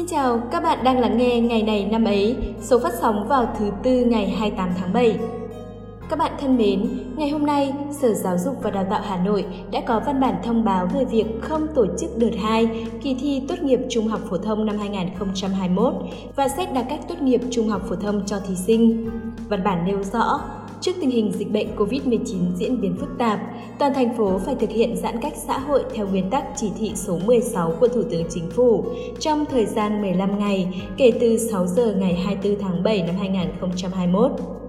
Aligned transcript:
Xin 0.00 0.08
chào, 0.08 0.42
các 0.50 0.62
bạn 0.62 0.84
đang 0.84 0.98
lắng 1.00 1.18
nghe 1.18 1.40
ngày 1.40 1.62
này 1.62 1.88
năm 1.90 2.04
ấy, 2.04 2.36
số 2.60 2.78
phát 2.78 2.92
sóng 3.00 3.28
vào 3.28 3.54
thứ 3.58 3.70
tư 3.82 4.04
ngày 4.04 4.28
28 4.28 4.68
tháng 4.80 4.92
7. 4.92 5.18
Các 6.10 6.18
bạn 6.18 6.32
thân 6.40 6.56
mến, 6.56 6.88
ngày 7.16 7.30
hôm 7.30 7.46
nay, 7.46 7.72
Sở 8.00 8.14
Giáo 8.14 8.38
dục 8.38 8.56
và 8.62 8.70
Đào 8.70 8.86
tạo 8.90 9.00
Hà 9.04 9.24
Nội 9.24 9.44
đã 9.72 9.80
có 9.86 10.00
văn 10.06 10.20
bản 10.20 10.34
thông 10.44 10.64
báo 10.64 10.86
về 10.94 11.04
việc 11.04 11.26
không 11.40 11.66
tổ 11.74 11.86
chức 11.98 12.10
đợt 12.18 12.30
2 12.42 12.86
kỳ 13.02 13.16
thi 13.20 13.42
tốt 13.48 13.54
nghiệp 13.62 13.80
trung 13.90 14.08
học 14.08 14.20
phổ 14.30 14.38
thông 14.38 14.66
năm 14.66 14.78
2021 14.78 15.94
và 16.36 16.48
xét 16.48 16.74
đặc 16.74 16.86
cách 16.88 17.00
tốt 17.08 17.22
nghiệp 17.22 17.40
trung 17.50 17.68
học 17.68 17.82
phổ 17.88 17.96
thông 17.96 18.22
cho 18.26 18.40
thí 18.48 18.54
sinh. 18.56 19.10
Văn 19.48 19.64
bản 19.64 19.84
nêu 19.86 20.02
rõ, 20.12 20.40
Trước 20.80 20.92
tình 21.00 21.10
hình 21.10 21.32
dịch 21.32 21.52
bệnh 21.52 21.76
COVID-19 21.76 22.54
diễn 22.56 22.80
biến 22.80 22.96
phức 23.00 23.18
tạp, 23.18 23.40
toàn 23.78 23.94
thành 23.94 24.16
phố 24.16 24.38
phải 24.38 24.54
thực 24.54 24.70
hiện 24.70 24.96
giãn 24.96 25.20
cách 25.20 25.32
xã 25.46 25.58
hội 25.58 25.84
theo 25.94 26.06
nguyên 26.06 26.30
tắc 26.30 26.44
chỉ 26.56 26.70
thị 26.78 26.92
số 26.94 27.18
16 27.24 27.72
của 27.80 27.88
Thủ 27.88 28.02
tướng 28.10 28.24
Chính 28.30 28.50
phủ 28.50 28.84
trong 29.18 29.44
thời 29.50 29.66
gian 29.66 30.02
15 30.02 30.38
ngày 30.38 30.84
kể 30.96 31.12
từ 31.20 31.38
6 31.38 31.66
giờ 31.66 31.94
ngày 31.98 32.14
24 32.14 32.62
tháng 32.62 32.82
7 32.82 33.02
năm 33.02 33.14
2021. 33.18 34.59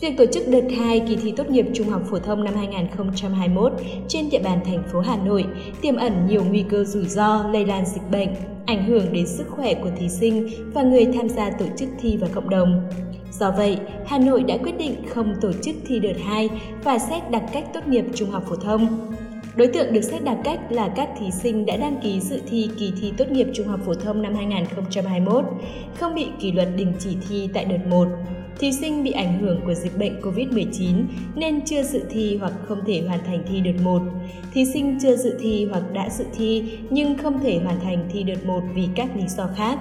Việc 0.00 0.16
tổ 0.16 0.24
chức 0.26 0.48
đợt 0.48 0.64
2 0.78 1.00
kỳ 1.00 1.16
thi 1.16 1.32
tốt 1.36 1.50
nghiệp 1.50 1.66
trung 1.74 1.88
học 1.88 2.02
phổ 2.10 2.18
thông 2.18 2.44
năm 2.44 2.54
2021 2.54 3.72
trên 4.08 4.30
địa 4.30 4.38
bàn 4.38 4.60
thành 4.64 4.82
phố 4.92 5.00
Hà 5.00 5.16
Nội 5.16 5.44
tiềm 5.80 5.96
ẩn 5.96 6.26
nhiều 6.28 6.44
nguy 6.44 6.64
cơ 6.70 6.84
rủi 6.84 7.04
ro 7.04 7.44
lây 7.52 7.66
lan 7.66 7.86
dịch 7.86 8.10
bệnh, 8.10 8.28
ảnh 8.66 8.84
hưởng 8.84 9.12
đến 9.12 9.26
sức 9.26 9.44
khỏe 9.50 9.74
của 9.74 9.90
thí 9.98 10.08
sinh 10.08 10.48
và 10.72 10.82
người 10.82 11.06
tham 11.06 11.28
gia 11.28 11.50
tổ 11.50 11.64
chức 11.76 11.88
thi 12.00 12.16
và 12.16 12.28
cộng 12.34 12.50
đồng. 12.50 12.82
Do 13.32 13.50
vậy, 13.50 13.78
Hà 14.06 14.18
Nội 14.18 14.42
đã 14.42 14.56
quyết 14.56 14.78
định 14.78 14.94
không 15.08 15.34
tổ 15.40 15.52
chức 15.62 15.74
thi 15.86 16.00
đợt 16.00 16.16
2 16.24 16.50
và 16.84 16.98
xét 16.98 17.30
đặc 17.30 17.42
cách 17.52 17.64
tốt 17.74 17.86
nghiệp 17.86 18.04
trung 18.14 18.30
học 18.30 18.44
phổ 18.48 18.56
thông. 18.56 19.12
Đối 19.56 19.68
tượng 19.68 19.92
được 19.92 20.02
xét 20.02 20.24
đặc 20.24 20.38
cách 20.44 20.60
là 20.70 20.88
các 20.88 21.08
thí 21.18 21.30
sinh 21.30 21.66
đã 21.66 21.76
đăng 21.76 22.00
ký 22.02 22.20
dự 22.20 22.40
thi 22.50 22.68
kỳ 22.78 22.92
thi 23.00 23.12
tốt 23.16 23.30
nghiệp 23.30 23.46
trung 23.54 23.68
học 23.68 23.80
phổ 23.86 23.94
thông 23.94 24.22
năm 24.22 24.34
2021, 24.34 25.44
không 26.00 26.14
bị 26.14 26.26
kỷ 26.40 26.52
luật 26.52 26.68
đình 26.76 26.92
chỉ 26.98 27.16
thi 27.28 27.48
tại 27.54 27.64
đợt 27.64 27.86
1. 27.90 28.06
Thí 28.58 28.72
sinh 28.72 29.04
bị 29.04 29.10
ảnh 29.10 29.40
hưởng 29.40 29.60
của 29.66 29.74
dịch 29.74 29.98
bệnh 29.98 30.20
COVID-19 30.20 31.04
nên 31.34 31.60
chưa 31.64 31.82
dự 31.82 32.02
thi 32.10 32.36
hoặc 32.36 32.52
không 32.68 32.80
thể 32.86 33.02
hoàn 33.08 33.24
thành 33.24 33.44
thi 33.48 33.60
đợt 33.60 33.82
1. 33.82 34.02
Thí 34.52 34.64
sinh 34.64 34.98
chưa 35.02 35.16
dự 35.16 35.38
thi 35.40 35.66
hoặc 35.70 35.92
đã 35.92 36.08
dự 36.10 36.24
thi 36.36 36.64
nhưng 36.90 37.18
không 37.18 37.40
thể 37.40 37.58
hoàn 37.58 37.80
thành 37.80 38.08
thi 38.12 38.22
đợt 38.22 38.46
1 38.46 38.60
vì 38.74 38.88
các 38.96 39.16
lý 39.16 39.22
do 39.28 39.48
khác. 39.56 39.78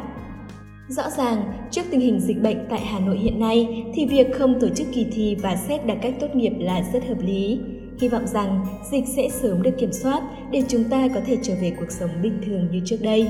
Rõ 0.88 1.03
ràng, 1.17 1.43
trước 1.71 1.81
tình 1.91 1.99
hình 1.99 2.19
dịch 2.19 2.41
bệnh 2.41 2.57
tại 2.69 2.80
Hà 2.85 2.99
Nội 2.99 3.17
hiện 3.17 3.39
nay 3.39 3.83
thì 3.93 4.05
việc 4.05 4.27
không 4.33 4.59
tổ 4.59 4.69
chức 4.69 4.87
kỳ 4.93 5.05
thi 5.13 5.35
và 5.35 5.55
xét 5.55 5.85
đặc 5.85 5.97
cách 6.02 6.13
tốt 6.19 6.35
nghiệp 6.35 6.53
là 6.59 6.83
rất 6.93 7.08
hợp 7.08 7.21
lý. 7.21 7.59
Hy 8.02 8.08
vọng 8.08 8.27
rằng 8.27 8.65
dịch 8.91 9.03
sẽ 9.15 9.30
sớm 9.30 9.61
được 9.61 9.71
kiểm 9.80 9.91
soát 9.91 10.21
để 10.52 10.63
chúng 10.67 10.83
ta 10.83 11.08
có 11.08 11.21
thể 11.25 11.37
trở 11.41 11.53
về 11.61 11.73
cuộc 11.80 11.91
sống 11.91 12.09
bình 12.21 12.41
thường 12.45 12.67
như 12.71 12.81
trước 12.85 12.97
đây. 13.02 13.27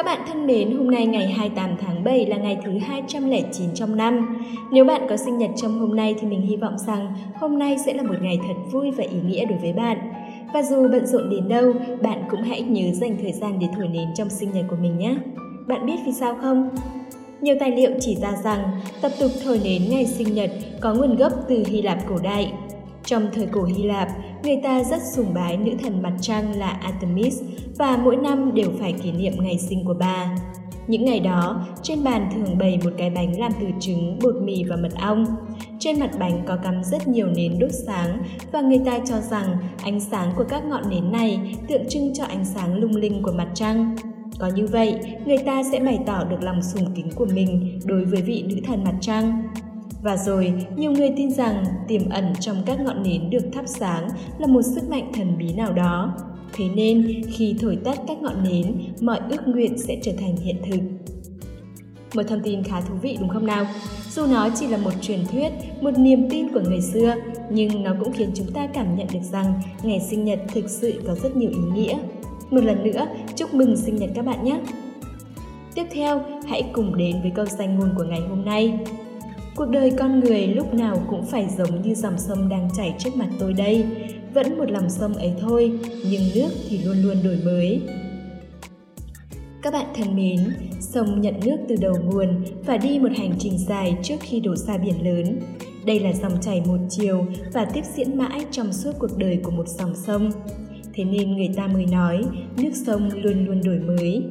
Các 0.00 0.06
bạn 0.06 0.20
thân 0.28 0.46
mến, 0.46 0.76
hôm 0.76 0.90
nay 0.90 1.06
ngày 1.06 1.26
28 1.26 1.76
tháng 1.80 2.04
7 2.04 2.26
là 2.26 2.36
ngày 2.36 2.58
thứ 2.64 2.78
209 2.78 3.74
trong 3.74 3.96
năm. 3.96 4.42
Nếu 4.70 4.84
bạn 4.84 5.06
có 5.08 5.16
sinh 5.16 5.38
nhật 5.38 5.50
trong 5.56 5.78
hôm 5.78 5.96
nay 5.96 6.14
thì 6.20 6.26
mình 6.26 6.40
hy 6.40 6.56
vọng 6.56 6.78
rằng 6.78 7.14
hôm 7.34 7.58
nay 7.58 7.76
sẽ 7.86 7.94
là 7.94 8.02
một 8.02 8.14
ngày 8.22 8.38
thật 8.46 8.54
vui 8.72 8.90
và 8.90 9.04
ý 9.04 9.18
nghĩa 9.26 9.44
đối 9.44 9.58
với 9.58 9.72
bạn. 9.72 9.98
Và 10.54 10.62
dù 10.62 10.88
bận 10.88 11.06
rộn 11.06 11.30
đến 11.30 11.48
đâu, 11.48 11.72
bạn 12.02 12.22
cũng 12.30 12.42
hãy 12.42 12.62
nhớ 12.62 12.92
dành 12.92 13.16
thời 13.22 13.32
gian 13.32 13.58
để 13.58 13.66
thổi 13.76 13.88
nến 13.88 14.08
trong 14.14 14.30
sinh 14.30 14.52
nhật 14.52 14.64
của 14.70 14.76
mình 14.82 14.98
nhé. 14.98 15.14
Bạn 15.66 15.86
biết 15.86 15.96
vì 16.06 16.12
sao 16.12 16.36
không? 16.42 16.70
Nhiều 17.40 17.56
tài 17.60 17.70
liệu 17.70 17.90
chỉ 18.00 18.16
ra 18.16 18.36
rằng 18.44 18.64
tập 19.00 19.12
tục 19.20 19.30
thổi 19.44 19.60
nến 19.64 19.82
ngày 19.90 20.06
sinh 20.06 20.34
nhật 20.34 20.50
có 20.80 20.94
nguồn 20.94 21.16
gốc 21.16 21.32
từ 21.48 21.64
Hy 21.66 21.82
Lạp 21.82 21.98
cổ 22.08 22.18
đại. 22.22 22.52
Trong 23.04 23.28
thời 23.32 23.46
cổ 23.46 23.64
Hy 23.64 23.82
Lạp, 23.82 24.08
người 24.42 24.60
ta 24.62 24.84
rất 24.84 25.02
sùng 25.14 25.34
bái 25.34 25.56
nữ 25.56 25.72
thần 25.82 26.02
mặt 26.02 26.12
trăng 26.20 26.58
là 26.58 26.68
Artemis 26.68 27.42
và 27.78 27.96
mỗi 27.96 28.16
năm 28.16 28.54
đều 28.54 28.70
phải 28.78 28.92
kỷ 28.92 29.12
niệm 29.12 29.32
ngày 29.38 29.58
sinh 29.58 29.84
của 29.84 29.94
bà. 30.00 30.36
Những 30.86 31.04
ngày 31.04 31.20
đó, 31.20 31.66
trên 31.82 32.04
bàn 32.04 32.30
thường 32.34 32.58
bày 32.58 32.78
một 32.84 32.90
cái 32.98 33.10
bánh 33.10 33.40
làm 33.40 33.52
từ 33.60 33.66
trứng, 33.80 34.18
bột 34.22 34.34
mì 34.42 34.64
và 34.64 34.76
mật 34.76 34.92
ong. 35.00 35.24
Trên 35.78 36.00
mặt 36.00 36.10
bánh 36.18 36.42
có 36.46 36.56
cắm 36.56 36.84
rất 36.84 37.08
nhiều 37.08 37.26
nến 37.26 37.58
đốt 37.58 37.70
sáng 37.86 38.22
và 38.52 38.60
người 38.60 38.80
ta 38.86 38.98
cho 39.08 39.20
rằng 39.20 39.56
ánh 39.82 40.00
sáng 40.00 40.32
của 40.36 40.44
các 40.48 40.64
ngọn 40.64 40.90
nến 40.90 41.12
này 41.12 41.56
tượng 41.68 41.88
trưng 41.88 42.14
cho 42.14 42.24
ánh 42.24 42.44
sáng 42.44 42.74
lung 42.74 42.96
linh 42.96 43.22
của 43.22 43.32
mặt 43.32 43.48
trăng. 43.54 43.96
Có 44.38 44.50
như 44.54 44.66
vậy, 44.66 45.00
người 45.26 45.38
ta 45.38 45.62
sẽ 45.72 45.80
bày 45.80 45.98
tỏ 46.06 46.24
được 46.24 46.42
lòng 46.42 46.62
sùng 46.62 46.92
kính 46.94 47.10
của 47.14 47.26
mình 47.34 47.80
đối 47.84 48.04
với 48.04 48.22
vị 48.22 48.44
nữ 48.48 48.56
thần 48.64 48.84
mặt 48.84 48.94
trăng. 49.00 49.42
Và 50.02 50.16
rồi, 50.16 50.52
nhiều 50.76 50.92
người 50.92 51.12
tin 51.16 51.30
rằng 51.30 51.64
tiềm 51.88 52.08
ẩn 52.08 52.32
trong 52.40 52.56
các 52.66 52.80
ngọn 52.80 53.02
nến 53.02 53.30
được 53.30 53.44
thắp 53.52 53.64
sáng 53.66 54.08
là 54.38 54.46
một 54.46 54.62
sức 54.62 54.90
mạnh 54.90 55.12
thần 55.14 55.38
bí 55.38 55.52
nào 55.52 55.72
đó. 55.72 56.16
Thế 56.52 56.64
nên, 56.74 57.22
khi 57.32 57.54
thổi 57.60 57.78
tắt 57.84 57.98
các 58.08 58.22
ngọn 58.22 58.44
nến, 58.44 58.74
mọi 59.00 59.20
ước 59.30 59.48
nguyện 59.48 59.78
sẽ 59.78 59.98
trở 60.02 60.12
thành 60.20 60.36
hiện 60.36 60.56
thực. 60.70 60.80
Một 62.14 62.22
thông 62.28 62.40
tin 62.40 62.62
khá 62.62 62.80
thú 62.80 62.94
vị 63.02 63.16
đúng 63.20 63.28
không 63.28 63.46
nào? 63.46 63.66
Dù 64.10 64.26
nó 64.26 64.48
chỉ 64.54 64.66
là 64.66 64.76
một 64.76 64.90
truyền 65.00 65.20
thuyết, 65.32 65.52
một 65.80 65.98
niềm 65.98 66.30
tin 66.30 66.48
của 66.52 66.60
người 66.60 66.80
xưa, 66.80 67.14
nhưng 67.50 67.82
nó 67.82 67.94
cũng 68.00 68.12
khiến 68.12 68.30
chúng 68.34 68.52
ta 68.52 68.66
cảm 68.66 68.96
nhận 68.96 69.06
được 69.12 69.22
rằng 69.32 69.60
ngày 69.82 70.00
sinh 70.00 70.24
nhật 70.24 70.40
thực 70.54 70.70
sự 70.70 71.02
có 71.06 71.14
rất 71.14 71.36
nhiều 71.36 71.50
ý 71.50 71.58
nghĩa. 71.74 71.98
Một 72.50 72.64
lần 72.64 72.84
nữa, 72.84 73.06
chúc 73.36 73.54
mừng 73.54 73.76
sinh 73.76 73.96
nhật 73.96 74.10
các 74.14 74.24
bạn 74.24 74.44
nhé! 74.44 74.60
Tiếp 75.74 75.84
theo, 75.92 76.20
hãy 76.46 76.70
cùng 76.72 76.96
đến 76.96 77.22
với 77.22 77.30
câu 77.34 77.46
danh 77.46 77.78
ngôn 77.78 77.88
của 77.96 78.04
ngày 78.04 78.20
hôm 78.28 78.44
nay. 78.44 78.78
Cuộc 79.60 79.70
đời 79.70 79.92
con 79.98 80.20
người 80.20 80.46
lúc 80.46 80.74
nào 80.74 81.02
cũng 81.10 81.26
phải 81.26 81.46
giống 81.58 81.82
như 81.82 81.94
dòng 81.94 82.18
sông 82.18 82.48
đang 82.48 82.68
chảy 82.76 82.94
trước 82.98 83.16
mặt 83.16 83.28
tôi 83.38 83.52
đây. 83.52 83.84
Vẫn 84.34 84.58
một 84.58 84.70
lòng 84.70 84.90
sông 84.90 85.14
ấy 85.14 85.32
thôi, 85.40 85.72
nhưng 86.10 86.22
nước 86.34 86.48
thì 86.68 86.78
luôn 86.78 86.96
luôn 87.02 87.16
đổi 87.24 87.36
mới. 87.44 87.80
Các 89.62 89.72
bạn 89.72 89.86
thân 89.94 90.16
mến, 90.16 90.38
sông 90.80 91.20
nhận 91.20 91.34
nước 91.44 91.56
từ 91.68 91.76
đầu 91.80 91.94
nguồn 92.04 92.28
và 92.66 92.76
đi 92.76 92.98
một 92.98 93.08
hành 93.16 93.34
trình 93.38 93.58
dài 93.58 93.96
trước 94.02 94.16
khi 94.20 94.40
đổ 94.40 94.56
ra 94.56 94.78
biển 94.78 95.04
lớn. 95.04 95.40
Đây 95.86 96.00
là 96.00 96.12
dòng 96.12 96.40
chảy 96.40 96.62
một 96.66 96.78
chiều 96.88 97.26
và 97.52 97.64
tiếp 97.64 97.84
diễn 97.96 98.18
mãi 98.18 98.44
trong 98.50 98.72
suốt 98.72 98.92
cuộc 98.98 99.18
đời 99.18 99.40
của 99.42 99.50
một 99.50 99.68
dòng 99.68 99.94
sông. 99.94 100.30
Thế 100.94 101.04
nên 101.04 101.36
người 101.36 101.50
ta 101.56 101.66
mới 101.66 101.86
nói, 101.86 102.24
nước 102.56 102.72
sông 102.86 103.10
luôn 103.22 103.46
luôn 103.46 103.60
đổi 103.64 103.78
mới. 103.78 104.22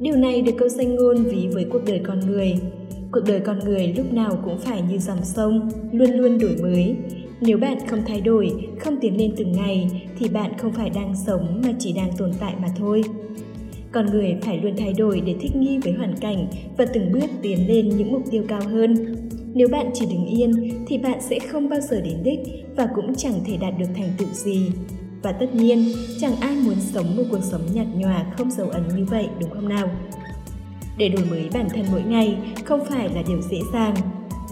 Điều 0.00 0.16
này 0.16 0.42
được 0.42 0.52
câu 0.58 0.68
danh 0.68 0.94
ngôn 0.94 1.24
ví 1.24 1.48
với 1.52 1.64
cuộc 1.72 1.84
đời 1.86 2.00
con 2.04 2.20
người. 2.20 2.54
Cuộc 3.12 3.20
đời 3.26 3.40
con 3.40 3.58
người 3.58 3.94
lúc 3.96 4.12
nào 4.12 4.38
cũng 4.44 4.58
phải 4.58 4.82
như 4.82 4.98
dòng 4.98 5.24
sông, 5.24 5.70
luôn 5.92 6.10
luôn 6.10 6.38
đổi 6.38 6.56
mới. 6.62 6.96
Nếu 7.40 7.58
bạn 7.58 7.78
không 7.88 8.02
thay 8.06 8.20
đổi, 8.20 8.68
không 8.80 8.96
tiến 9.00 9.16
lên 9.18 9.34
từng 9.36 9.52
ngày, 9.52 10.08
thì 10.18 10.28
bạn 10.28 10.58
không 10.58 10.72
phải 10.72 10.90
đang 10.90 11.14
sống 11.26 11.62
mà 11.64 11.72
chỉ 11.78 11.92
đang 11.92 12.10
tồn 12.16 12.30
tại 12.40 12.54
mà 12.62 12.68
thôi. 12.78 13.02
Con 13.92 14.06
người 14.06 14.36
phải 14.42 14.60
luôn 14.62 14.74
thay 14.76 14.92
đổi 14.92 15.20
để 15.20 15.34
thích 15.40 15.56
nghi 15.56 15.78
với 15.78 15.92
hoàn 15.92 16.16
cảnh 16.16 16.46
và 16.76 16.86
từng 16.86 17.12
bước 17.12 17.30
tiến 17.42 17.68
lên 17.68 17.88
những 17.88 18.12
mục 18.12 18.22
tiêu 18.30 18.44
cao 18.48 18.60
hơn. 18.64 19.16
Nếu 19.54 19.68
bạn 19.68 19.90
chỉ 19.94 20.06
đứng 20.06 20.26
yên 20.26 20.70
thì 20.86 20.98
bạn 20.98 21.18
sẽ 21.20 21.38
không 21.38 21.68
bao 21.68 21.80
giờ 21.80 22.00
đến 22.00 22.22
đích 22.22 22.40
và 22.76 22.88
cũng 22.94 23.14
chẳng 23.14 23.40
thể 23.46 23.56
đạt 23.56 23.74
được 23.78 23.88
thành 23.96 24.10
tựu 24.18 24.28
gì. 24.32 24.70
Và 25.22 25.32
tất 25.32 25.54
nhiên, 25.54 25.84
chẳng 26.20 26.36
ai 26.40 26.56
muốn 26.64 26.76
sống 26.80 27.16
một 27.16 27.22
cuộc 27.30 27.42
sống 27.42 27.62
nhạt 27.74 27.86
nhòa 27.94 28.26
không 28.38 28.50
dấu 28.50 28.68
ấn 28.70 28.82
như 28.96 29.04
vậy 29.04 29.26
đúng 29.40 29.50
không 29.50 29.68
nào? 29.68 29.90
Để 31.00 31.08
đổi 31.08 31.24
mới 31.30 31.50
bản 31.52 31.68
thân 31.68 31.84
mỗi 31.90 32.02
ngày 32.02 32.38
không 32.64 32.84
phải 32.84 33.08
là 33.08 33.22
điều 33.28 33.40
dễ 33.40 33.58
dàng. 33.72 33.94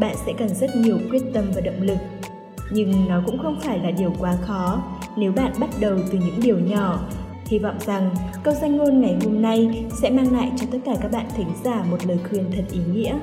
Bạn 0.00 0.16
sẽ 0.26 0.32
cần 0.38 0.48
rất 0.48 0.70
nhiều 0.76 0.98
quyết 1.10 1.22
tâm 1.34 1.44
và 1.54 1.60
động 1.60 1.82
lực. 1.82 1.98
Nhưng 2.72 3.08
nó 3.08 3.22
cũng 3.26 3.38
không 3.42 3.60
phải 3.60 3.78
là 3.78 3.90
điều 3.90 4.12
quá 4.18 4.36
khó 4.42 4.82
nếu 5.16 5.32
bạn 5.32 5.52
bắt 5.60 5.70
đầu 5.80 5.98
từ 6.12 6.18
những 6.18 6.40
điều 6.42 6.58
nhỏ. 6.58 7.08
Hy 7.46 7.58
vọng 7.58 7.78
rằng 7.86 8.14
câu 8.44 8.54
danh 8.54 8.76
ngôn 8.76 9.00
ngày 9.00 9.16
hôm 9.24 9.42
nay 9.42 9.84
sẽ 10.02 10.10
mang 10.10 10.32
lại 10.32 10.52
cho 10.56 10.66
tất 10.72 10.78
cả 10.84 10.92
các 11.02 11.12
bạn 11.12 11.26
thính 11.36 11.52
giả 11.64 11.84
một 11.90 12.06
lời 12.06 12.18
khuyên 12.30 12.44
thật 12.56 12.64
ý 12.72 12.80
nghĩa. 12.92 13.18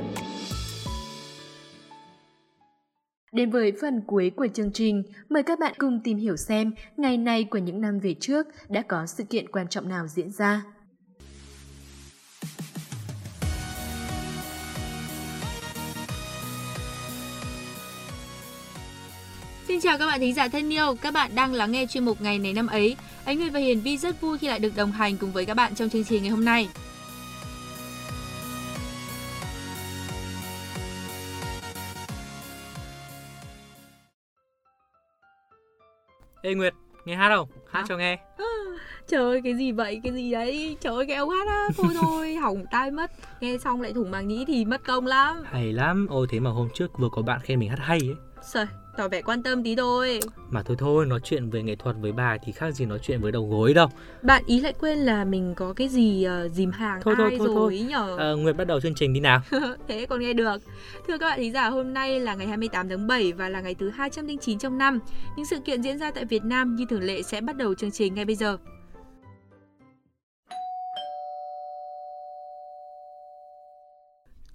Đến 3.32 3.50
với 3.50 3.74
phần 3.82 4.02
cuối 4.08 4.32
của 4.36 4.48
chương 4.54 4.72
trình, 4.74 5.04
mời 5.30 5.44
các 5.44 5.60
bạn 5.60 5.74
cùng 5.78 6.00
tìm 6.04 6.18
hiểu 6.18 6.36
xem 6.36 6.72
ngày 6.98 7.18
này 7.18 7.44
của 7.44 7.58
những 7.58 7.82
năm 7.82 8.00
về 8.00 8.16
trước 8.20 8.48
đã 8.70 8.82
có 8.82 9.06
sự 9.06 9.24
kiện 9.24 9.50
quan 9.50 9.68
trọng 9.68 9.90
nào 9.90 10.08
diễn 10.08 10.32
ra. 10.32 10.75
Xin 19.68 19.80
chào 19.82 19.98
các 19.98 20.06
bạn 20.06 20.20
thính 20.20 20.34
giả 20.34 20.48
thân 20.48 20.74
yêu, 20.74 20.96
các 21.02 21.14
bạn 21.14 21.32
đang 21.36 21.54
lắng 21.54 21.72
nghe 21.72 21.86
chuyên 21.86 22.06
mục 22.06 22.22
ngày 22.22 22.40
này 22.40 22.54
năm 22.54 22.68
ấy. 22.68 22.96
Ánh 23.26 23.40
Nguyệt 23.40 23.54
và 23.54 23.60
Hiền 23.60 23.82
Vi 23.82 23.98
rất 23.98 24.22
vui 24.22 24.38
khi 24.38 24.48
lại 24.48 24.60
được 24.60 24.70
đồng 24.76 24.92
hành 24.92 25.18
cùng 25.18 25.32
với 25.32 25.46
các 25.46 25.54
bạn 25.54 25.76
trong 25.76 25.90
chương 25.90 26.04
trình 26.04 26.24
ngày 26.24 26.32
hôm 26.32 26.46
nay. 26.46 26.70
Ê 36.42 36.54
Nguyệt, 36.54 36.74
nghe 37.06 37.16
hát 37.16 37.30
không? 37.36 37.50
Hát 37.72 37.86
cho 37.88 37.98
nghe. 37.98 38.20
Trời 39.08 39.22
ơi 39.22 39.42
cái 39.44 39.56
gì 39.56 39.72
vậy? 39.72 40.02
Cái 40.04 40.14
gì 40.14 40.32
đấy? 40.32 40.78
Trời 40.82 40.94
ơi 40.94 41.06
cái 41.08 41.16
ông 41.16 41.30
hát 41.30 41.48
á 41.48 41.68
Thôi 41.78 41.94
thôi 42.02 42.36
hỏng 42.36 42.66
tai 42.72 42.92
mất. 42.92 43.12
Nghe 43.42 43.58
xong 43.58 43.82
lại 43.82 43.94
thủng 43.94 44.12
màng 44.12 44.28
nhĩ 44.28 44.46
thì 44.48 44.66
mất 44.66 44.84
công 44.86 45.06
lắm. 45.06 45.44
Hay 45.46 45.74
lắm. 45.74 46.08
Ôi 46.10 46.28
thế 46.30 46.40
mà 46.40 46.50
hôm 46.50 46.70
trước 46.74 46.98
vừa 46.98 47.10
có 47.12 47.22
bạn 47.22 47.40
khen 47.44 47.60
mình 47.60 47.70
hát 47.70 47.80
hay 47.80 48.00
ấy. 48.00 48.16
Trời 48.54 48.66
tỏ 48.98 49.08
vẻ 49.08 49.22
quan 49.22 49.44
tâm 49.44 49.64
tí 49.64 49.76
thôi. 49.76 50.20
Mà 50.50 50.64
thôi 50.64 50.78
thôi 50.80 51.06
nói 51.06 51.20
chuyện 51.24 51.50
về 51.50 51.64
nghệ 51.64 51.76
thuật 51.76 51.96
với 52.02 52.12
bà 52.12 52.38
thì 52.46 52.52
khác 52.52 52.72
gì 52.72 52.86
nói 52.86 53.00
chuyện 53.02 53.22
với 53.22 53.32
đầu 53.32 53.48
gối 53.50 53.74
đâu. 53.74 53.88
Bạn 54.22 54.44
ý 54.46 54.60
lại 54.60 54.74
quên 54.80 54.98
là 54.98 55.26
mình 55.26 55.54
có 55.56 55.74
cái 55.74 55.88
gì 55.88 56.28
uh, 56.46 56.52
dìm 56.52 56.72
hàng 56.72 57.02
Thôi, 57.02 57.16
ai 57.18 57.30
thôi, 57.30 57.38
thôi, 57.38 57.48
rồi 57.48 57.56
thôi. 57.56 57.88
nhở? 57.90 58.18
À, 58.20 58.32
Nguyệt 58.32 58.56
bắt 58.58 58.68
đầu 58.68 58.82
chương 58.82 58.96
trình 58.96 59.14
đi 59.14 59.20
nào. 59.20 59.42
Thế 59.88 60.06
còn 60.06 60.20
nghe 60.20 60.34
được. 60.34 60.58
Thưa 61.08 61.18
các 61.18 61.30
bạn 61.30 61.40
thính 61.40 61.54
giả 61.54 61.70
hôm 61.70 61.94
nay 61.94 62.20
là 62.20 62.36
ngày 62.36 62.48
28 62.48 62.90
tháng 62.90 63.08
7 63.08 63.34
và 63.34 63.50
là 63.50 63.62
ngày 63.62 63.76
thứ 63.76 63.90
209 63.90 64.60
trong 64.60 64.78
năm. 64.78 65.00
Những 65.38 65.46
sự 65.46 65.60
kiện 65.66 65.82
diễn 65.82 65.98
ra 65.98 66.12
tại 66.12 66.26
Việt 66.26 66.44
Nam 66.44 66.76
như 66.76 66.86
thường 66.90 67.04
lệ 67.04 67.22
sẽ 67.22 67.42
bắt 67.42 67.58
đầu 67.58 67.74
chương 67.74 67.92
trình 67.92 68.14
ngay 68.14 68.26
bây 68.26 68.36
giờ. 68.36 68.58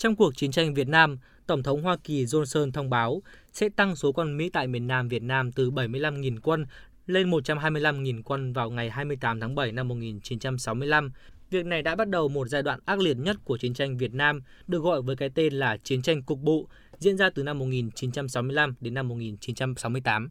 Trong 0.01 0.17
cuộc 0.17 0.37
chiến 0.37 0.51
tranh 0.51 0.75
Việt 0.75 0.89
Nam, 0.89 1.19
Tổng 1.51 1.63
thống 1.63 1.83
Hoa 1.83 1.97
Kỳ 2.05 2.25
Johnson 2.25 2.73
thông 2.73 2.91
báo 2.91 3.23
sẽ 3.53 3.69
tăng 3.69 3.97
số 3.97 4.13
quân 4.13 4.37
Mỹ 4.37 4.51
tại 4.53 4.67
miền 4.67 4.87
Nam 4.87 5.09
Việt 5.09 5.23
Nam 5.23 5.53
từ 5.53 5.71
75.000 5.71 6.39
quân 6.43 6.67
lên 7.07 7.31
125.000 7.31 8.23
quân 8.25 8.53
vào 8.53 8.71
ngày 8.71 8.91
28 8.91 9.41
tháng 9.41 9.55
7 9.55 9.73
năm 9.73 9.89
1965. 9.89 11.13
Việc 11.51 11.67
này 11.67 11.83
đã 11.83 11.95
bắt 11.95 12.09
đầu 12.09 12.29
một 12.29 12.49
giai 12.49 12.63
đoạn 12.63 12.81
ác 12.85 12.99
liệt 12.99 13.17
nhất 13.17 13.37
của 13.45 13.59
chiến 13.59 13.75
tranh 13.75 13.99
Việt 13.99 14.15
Nam, 14.15 14.43
được 14.67 14.83
gọi 14.83 15.03
với 15.03 15.17
cái 15.17 15.31
tên 15.35 15.53
là 15.53 15.77
Chiến 15.77 16.03
tranh 16.03 16.23
Cục 16.23 16.39
Bộ, 16.41 16.69
diễn 16.99 17.17
ra 17.17 17.31
từ 17.31 17.43
năm 17.43 17.59
1965 17.59 18.75
đến 18.81 18.95
năm 18.95 19.09
1968. 19.09 20.29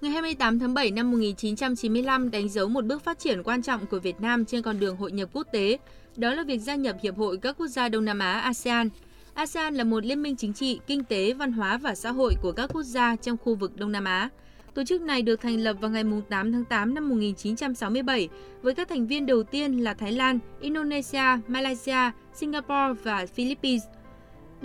Ngày 0.00 0.12
28 0.12 0.58
tháng 0.58 0.74
7 0.74 0.90
năm 0.90 1.10
1995 1.10 2.30
đánh 2.30 2.48
dấu 2.48 2.68
một 2.68 2.84
bước 2.84 3.04
phát 3.04 3.18
triển 3.18 3.42
quan 3.42 3.62
trọng 3.62 3.86
của 3.86 3.98
Việt 3.98 4.20
Nam 4.20 4.44
trên 4.44 4.62
con 4.62 4.80
đường 4.80 4.96
hội 4.96 5.12
nhập 5.12 5.28
quốc 5.32 5.46
tế, 5.52 5.78
đó 6.16 6.34
là 6.34 6.44
việc 6.44 6.58
gia 6.58 6.74
nhập 6.74 6.96
Hiệp 7.02 7.16
hội 7.16 7.36
các 7.36 7.56
quốc 7.58 7.66
gia 7.66 7.88
Đông 7.88 8.04
Nam 8.04 8.18
Á 8.18 8.40
ASEAN. 8.40 8.88
ASEAN 9.34 9.74
là 9.74 9.84
một 9.84 10.04
liên 10.04 10.22
minh 10.22 10.36
chính 10.36 10.52
trị, 10.52 10.80
kinh 10.86 11.04
tế, 11.04 11.32
văn 11.32 11.52
hóa 11.52 11.78
và 11.78 11.94
xã 11.94 12.10
hội 12.10 12.34
của 12.42 12.52
các 12.52 12.70
quốc 12.72 12.82
gia 12.82 13.16
trong 13.16 13.36
khu 13.36 13.54
vực 13.54 13.76
Đông 13.76 13.92
Nam 13.92 14.04
Á. 14.04 14.28
Tổ 14.74 14.84
chức 14.84 15.00
này 15.00 15.22
được 15.22 15.40
thành 15.40 15.60
lập 15.60 15.76
vào 15.80 15.90
ngày 15.90 16.04
8 16.28 16.52
tháng 16.52 16.64
8 16.64 16.94
năm 16.94 17.08
1967 17.08 18.28
với 18.62 18.74
các 18.74 18.88
thành 18.88 19.06
viên 19.06 19.26
đầu 19.26 19.42
tiên 19.42 19.84
là 19.84 19.94
Thái 19.94 20.12
Lan, 20.12 20.38
Indonesia, 20.60 21.38
Malaysia, 21.48 22.10
Singapore 22.34 23.02
và 23.02 23.26
Philippines. 23.26 23.82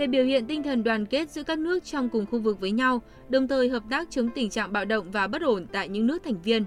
Để 0.01 0.07
biểu 0.07 0.25
hiện 0.25 0.48
tinh 0.48 0.63
thần 0.63 0.83
đoàn 0.83 1.06
kết 1.06 1.30
giữa 1.30 1.44
các 1.44 1.59
nước 1.59 1.83
trong 1.83 2.09
cùng 2.09 2.25
khu 2.25 2.39
vực 2.39 2.59
với 2.59 2.71
nhau, 2.71 3.01
đồng 3.30 3.48
thời 3.48 3.69
hợp 3.69 3.83
tác 3.89 4.07
chống 4.09 4.30
tình 4.36 4.50
trạng 4.50 4.74
bạo 4.74 4.86
động 4.86 5.12
và 5.12 5.27
bất 5.27 5.42
ổn 5.42 5.68
tại 5.71 5.89
những 5.89 6.07
nước 6.07 6.24
thành 6.24 6.42
viên. 6.42 6.65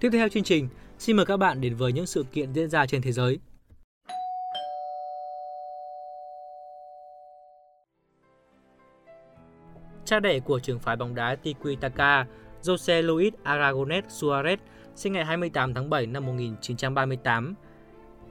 Tiếp 0.00 0.08
theo 0.12 0.28
chương 0.28 0.42
trình, 0.42 0.68
xin 0.98 1.16
mời 1.16 1.26
các 1.26 1.36
bạn 1.36 1.60
đến 1.60 1.74
với 1.74 1.92
những 1.92 2.06
sự 2.06 2.24
kiện 2.32 2.52
diễn 2.52 2.70
ra 2.70 2.86
trên 2.86 3.02
thế 3.02 3.12
giới. 3.12 3.38
Cha 10.04 10.20
đẻ 10.20 10.40
của 10.40 10.58
trường 10.58 10.78
phái 10.78 10.96
bóng 10.96 11.14
đá 11.14 11.36
Tiquitaka, 11.42 12.26
Jose 12.62 13.02
Luis 13.02 13.32
Aragonés 13.42 14.04
Suarez, 14.08 14.56
sinh 14.94 15.12
ngày 15.12 15.24
28 15.24 15.74
tháng 15.74 15.90
7 15.90 16.06
năm 16.06 16.26
1938. 16.26 17.54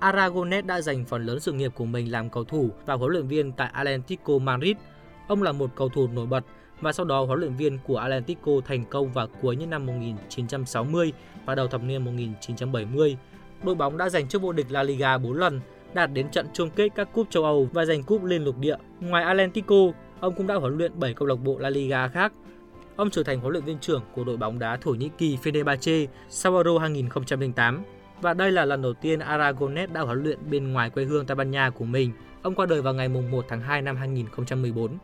Aragonet 0.02 0.66
đã 0.66 0.82
dành 0.82 1.06
phần 1.06 1.26
lớn 1.26 1.40
sự 1.40 1.52
nghiệp 1.52 1.72
của 1.76 1.86
mình 1.86 2.12
làm 2.12 2.30
cầu 2.30 2.44
thủ 2.44 2.70
và 2.86 2.94
huấn 2.94 3.12
luyện 3.12 3.28
viên 3.28 3.52
tại 3.52 3.70
Atlético 3.74 4.38
Madrid. 4.38 4.76
Ông 5.28 5.44
là 5.44 5.52
một 5.52 5.70
cầu 5.76 5.90
thủ 5.90 6.08
nổi 6.08 6.26
bật 6.26 6.44
và 6.80 6.92
sau 6.92 7.06
đó 7.06 7.24
huấn 7.24 7.40
luyện 7.40 7.56
viên 7.56 7.80
của 7.88 7.98
Atlético 7.98 8.52
thành 8.66 8.86
công 8.86 9.14
vào 9.14 9.28
cuối 9.42 9.56
những 9.56 9.70
năm 9.70 9.86
1960 9.86 11.14
và 11.46 11.56
đầu 11.56 11.68
thập 11.68 11.84
niên 11.84 12.06
1970. 12.06 13.18
Đội 13.64 13.76
bóng 13.76 13.98
đã 13.98 14.10
giành 14.10 14.28
chức 14.28 14.42
vô 14.42 14.52
địch 14.52 14.66
La 14.70 14.84
Liga 14.84 15.18
4 15.18 15.34
lần, 15.34 15.62
đạt 15.94 16.14
đến 16.14 16.30
trận 16.30 16.48
chung 16.54 16.70
kết 16.70 16.90
các 16.96 17.14
cúp 17.14 17.28
châu 17.30 17.44
Âu 17.44 17.70
và 17.74 17.86
giành 17.86 18.04
cúp 18.04 18.24
liên 18.24 18.44
lục 18.44 18.58
địa. 18.58 18.76
Ngoài 19.00 19.24
Atlético, 19.24 19.76
ông 20.20 20.36
cũng 20.36 20.48
đã 20.48 20.56
huấn 20.56 20.78
luyện 20.78 21.00
7 21.00 21.14
câu 21.14 21.28
lạc 21.28 21.36
bộ 21.36 21.58
La 21.58 21.70
Liga 21.70 22.08
khác. 22.08 22.34
Ông 22.96 23.10
trở 23.10 23.24
thành 23.24 23.40
huấn 23.40 23.52
luyện 23.52 23.64
viên 23.64 23.80
trưởng 23.80 24.04
của 24.16 24.24
đội 24.24 24.38
bóng 24.38 24.60
đá 24.60 24.78
Thổ 24.78 24.92
Nhĩ 24.92 25.10
Kỳ 25.18 25.38
Fenerbahce 25.44 26.08
sau 26.30 26.54
Euro 26.56 26.80
2008 26.80 27.84
và 28.22 28.34
đây 28.34 28.52
là 28.52 28.66
lần 28.66 28.82
đầu 28.82 28.94
tiên 28.94 29.20
Aragonet 29.20 29.94
đã 29.94 30.02
huấn 30.02 30.24
luyện 30.24 30.40
bên 30.50 30.74
ngoài 30.74 30.90
quê 30.90 31.04
hương 31.04 31.26
Tây 31.26 31.36
Ban 31.36 31.52
Nha 31.52 31.70
của 31.70 31.86
mình. 31.86 32.12
Ông 32.42 32.56
qua 32.56 32.66
đời 32.66 32.82
vào 32.82 32.94
ngày 32.94 33.10
1 33.10 33.46
tháng 33.50 33.62
2 33.62 33.82
năm 33.82 33.96
2014. 33.96 34.98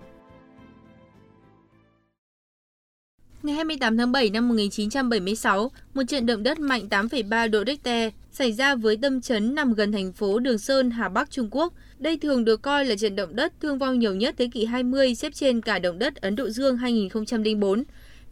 Ngày 3.44 3.56
28 3.56 3.98
tháng 3.98 4.12
7 4.12 4.30
năm 4.30 4.48
1976, 4.48 5.72
một 5.94 6.04
trận 6.08 6.26
động 6.26 6.44
đất 6.44 6.60
mạnh 6.60 6.88
8,3 6.90 7.52
độ 7.52 7.64
Richter 7.68 8.14
xảy 8.32 8.52
ra 8.52 8.76
với 8.76 8.98
tâm 9.02 9.22
chấn 9.22 9.56
nằm 9.56 9.74
gần 9.74 9.92
thành 9.92 10.14
phố 10.14 10.40
Đường 10.40 10.58
Sơn, 10.58 10.92
Hà 10.92 11.10
Bắc, 11.10 11.32
Trung 11.32 11.48
Quốc. 11.52 11.74
Đây 12.00 12.18
thường 12.18 12.46
được 12.46 12.62
coi 12.62 12.86
là 12.86 12.96
trận 12.96 13.16
động 13.16 13.36
đất 13.36 13.54
thương 13.62 13.78
vong 13.78 14.00
nhiều 14.00 14.16
nhất 14.16 14.36
thế 14.38 14.50
kỷ 14.54 14.66
20 14.66 15.16
xếp 15.16 15.34
trên 15.34 15.62
cả 15.62 15.80
động 15.80 16.00
đất 16.00 16.16
Ấn 16.16 16.36
Độ 16.36 16.50
Dương 16.50 16.78
2004. 16.78 17.84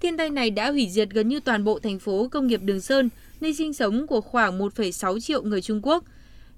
Thiên 0.05 0.17
tai 0.17 0.29
này 0.29 0.49
đã 0.49 0.71
hủy 0.71 0.87
diệt 0.89 1.09
gần 1.09 1.27
như 1.29 1.39
toàn 1.39 1.63
bộ 1.63 1.79
thành 1.79 1.99
phố 1.99 2.27
công 2.31 2.47
nghiệp 2.47 2.61
Đường 2.63 2.81
Sơn, 2.81 3.09
nơi 3.41 3.53
sinh 3.53 3.73
sống 3.73 4.07
của 4.07 4.21
khoảng 4.21 4.59
1,6 4.59 5.19
triệu 5.19 5.43
người 5.43 5.61
Trung 5.61 5.79
Quốc. 5.83 6.03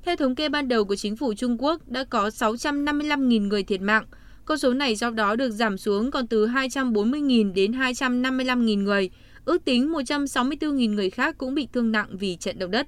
Theo 0.03 0.15
thống 0.15 0.35
kê 0.35 0.49
ban 0.49 0.67
đầu 0.67 0.85
của 0.85 0.95
chính 0.95 1.15
phủ 1.15 1.33
Trung 1.33 1.57
Quốc, 1.59 1.81
đã 1.88 2.03
có 2.03 2.27
655.000 2.27 3.47
người 3.47 3.63
thiệt 3.63 3.81
mạng. 3.81 4.05
Con 4.45 4.57
số 4.57 4.73
này 4.73 4.95
sau 4.95 5.11
đó 5.11 5.35
được 5.35 5.51
giảm 5.51 5.77
xuống 5.77 6.11
còn 6.11 6.27
từ 6.27 6.47
240.000 6.47 7.53
đến 7.53 7.71
255.000 7.71 8.83
người. 8.83 9.09
Ước 9.45 9.65
tính 9.65 9.94
164.000 9.94 10.94
người 10.94 11.09
khác 11.09 11.35
cũng 11.38 11.55
bị 11.55 11.67
thương 11.73 11.91
nặng 11.91 12.07
vì 12.11 12.35
trận 12.35 12.59
động 12.59 12.71
đất. 12.71 12.88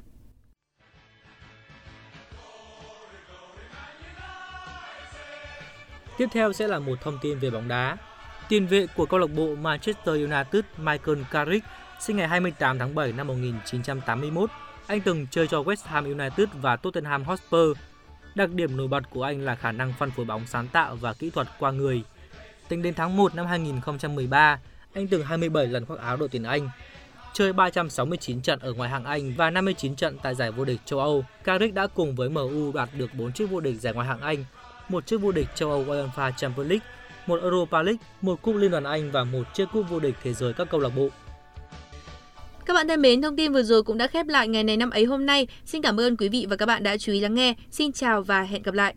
Tiếp 6.17 6.27
theo 6.31 6.53
sẽ 6.53 6.67
là 6.67 6.79
một 6.79 6.95
thông 7.01 7.17
tin 7.21 7.39
về 7.39 7.49
bóng 7.49 7.67
đá. 7.67 7.97
Tiền 8.49 8.67
vệ 8.67 8.87
của 8.95 9.05
câu 9.05 9.19
lạc 9.19 9.27
bộ 9.35 9.55
Manchester 9.55 10.15
United 10.15 10.63
Michael 10.77 11.17
Carrick 11.31 11.65
sinh 11.99 12.17
ngày 12.17 12.27
28 12.27 12.79
tháng 12.79 12.95
7 12.95 13.11
năm 13.11 13.27
1981. 13.27 14.49
Anh 14.87 15.01
từng 15.01 15.27
chơi 15.31 15.47
cho 15.47 15.61
West 15.61 15.75
Ham 15.83 16.05
United 16.05 16.47
và 16.53 16.75
Tottenham 16.75 17.23
Hotspur. 17.23 17.77
Đặc 18.35 18.49
điểm 18.49 18.77
nổi 18.77 18.87
bật 18.87 19.03
của 19.09 19.23
anh 19.23 19.41
là 19.41 19.55
khả 19.55 19.71
năng 19.71 19.93
phân 19.99 20.11
phối 20.11 20.25
bóng 20.25 20.45
sáng 20.47 20.67
tạo 20.67 20.95
và 20.95 21.13
kỹ 21.13 21.29
thuật 21.29 21.47
qua 21.59 21.71
người. 21.71 22.03
Tính 22.67 22.81
đến 22.81 22.93
tháng 22.93 23.17
1 23.17 23.35
năm 23.35 23.45
2013, 23.45 24.59
anh 24.93 25.07
từng 25.07 25.23
27 25.23 25.67
lần 25.67 25.85
khoác 25.85 25.99
áo 25.99 26.17
đội 26.17 26.29
tuyển 26.29 26.43
Anh, 26.43 26.69
chơi 27.33 27.53
369 27.53 28.41
trận 28.41 28.59
ở 28.59 28.73
ngoại 28.73 28.89
hạng 28.89 29.05
Anh 29.05 29.33
và 29.37 29.49
59 29.49 29.95
trận 29.95 30.17
tại 30.23 30.35
giải 30.35 30.51
vô 30.51 30.65
địch 30.65 30.79
châu 30.85 30.99
Âu. 30.99 31.25
Carrick 31.43 31.73
đã 31.73 31.87
cùng 31.87 32.15
với 32.15 32.29
MU 32.29 32.71
đoạt 32.71 32.89
được 32.97 33.13
4 33.13 33.31
chiếc 33.31 33.49
vô 33.49 33.59
địch 33.59 33.81
giải 33.81 33.93
ngoại 33.93 34.07
hạng 34.07 34.21
Anh, 34.21 34.45
một 34.89 35.05
chiếc 35.05 35.17
vô 35.17 35.31
địch 35.31 35.47
châu 35.55 35.69
Âu 35.69 35.85
UEFA 35.85 36.31
Champions 36.31 36.69
League, 36.69 36.85
một 37.29 37.41
Europa 37.41 37.81
League, 37.83 37.99
một 38.21 38.41
cúp 38.41 38.55
Liên 38.55 38.71
đoàn 38.71 38.83
Anh 38.83 39.11
và 39.11 39.23
một 39.23 39.43
chiếc 39.53 39.65
cúp 39.73 39.89
vô 39.89 39.99
địch 39.99 40.15
thế 40.23 40.33
giới 40.33 40.53
các 40.53 40.69
câu 40.69 40.79
lạc 40.79 40.89
bộ. 40.95 41.09
Các 42.65 42.73
bạn 42.73 42.87
thân 42.87 43.01
mến, 43.01 43.21
thông 43.21 43.35
tin 43.35 43.53
vừa 43.53 43.63
rồi 43.63 43.83
cũng 43.83 43.97
đã 43.97 44.07
khép 44.07 44.27
lại 44.27 44.47
ngày 44.47 44.63
này 44.63 44.77
năm 44.77 44.89
ấy 44.89 45.05
hôm 45.05 45.25
nay. 45.25 45.47
Xin 45.65 45.81
cảm 45.81 45.99
ơn 45.99 46.17
quý 46.17 46.29
vị 46.29 46.45
và 46.49 46.55
các 46.55 46.65
bạn 46.65 46.83
đã 46.83 46.97
chú 46.97 47.11
ý 47.11 47.19
lắng 47.19 47.33
nghe. 47.33 47.53
Xin 47.71 47.91
chào 47.91 48.21
và 48.21 48.41
hẹn 48.41 48.63
gặp 48.63 48.73
lại. 48.73 48.95